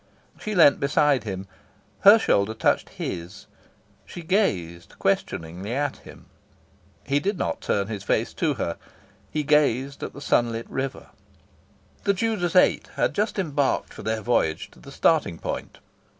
She 0.39 0.55
leaned 0.55 0.79
beside 0.79 1.25
him. 1.25 1.45
Her 1.99 2.17
shoulder 2.17 2.55
touched 2.55 2.89
his. 2.89 3.45
She 4.03 4.23
gazed 4.23 4.97
questioningly 4.97 5.75
at 5.75 5.97
him. 5.97 6.25
He 7.03 7.19
did 7.19 7.37
not 7.37 7.61
turn 7.61 7.85
his 7.85 8.03
face 8.03 8.33
to 8.33 8.55
her. 8.55 8.77
He 9.29 9.43
gazed 9.43 10.01
at 10.01 10.13
the 10.13 10.19
sunlit 10.19 10.67
river. 10.71 11.09
The 12.05 12.15
Judas 12.15 12.55
Eight 12.55 12.87
had 12.95 13.13
just 13.13 13.37
embarked 13.37 13.93
for 13.93 14.01
their 14.01 14.21
voyage 14.21 14.71
to 14.71 14.79
the 14.79 14.91
starting 14.91 15.37
point. 15.37 15.77